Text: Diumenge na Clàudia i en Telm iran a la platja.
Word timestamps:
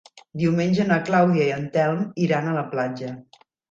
Diumenge 0.43 0.87
na 0.93 0.97
Clàudia 1.11 1.47
i 1.51 1.55
en 1.59 1.71
Telm 1.79 2.03
iran 2.27 2.51
a 2.53 2.59
la 2.61 2.69
platja. 2.77 3.17